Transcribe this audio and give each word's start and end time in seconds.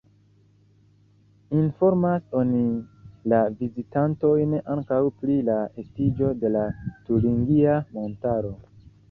Informas 1.63 2.23
oni 2.39 2.61
la 3.33 3.41
vizitantojn 3.59 4.57
ankaŭ 4.77 4.99
pri 5.21 5.37
la 5.51 5.59
estiĝo 5.85 6.33
de 6.41 6.53
la 6.57 6.67
turingia 7.11 7.79
montaro. 8.01 8.53